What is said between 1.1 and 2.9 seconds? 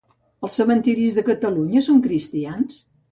de Catalunya són cristians?